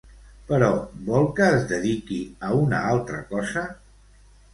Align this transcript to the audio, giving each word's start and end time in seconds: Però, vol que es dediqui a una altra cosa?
Però, 0.51 0.69
vol 1.09 1.27
que 1.39 1.49
es 1.57 1.67
dediqui 1.71 2.17
a 2.47 2.49
una 2.61 2.79
altra 2.93 3.21
cosa? 3.35 3.67